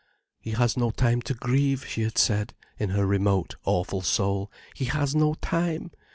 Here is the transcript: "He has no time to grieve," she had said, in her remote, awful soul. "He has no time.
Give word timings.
"He 0.39 0.49
has 0.53 0.75
no 0.77 0.89
time 0.89 1.21
to 1.21 1.35
grieve," 1.35 1.85
she 1.85 2.01
had 2.01 2.17
said, 2.17 2.55
in 2.79 2.89
her 2.89 3.05
remote, 3.05 3.53
awful 3.65 4.01
soul. 4.01 4.51
"He 4.73 4.85
has 4.85 5.13
no 5.13 5.35
time. 5.35 5.91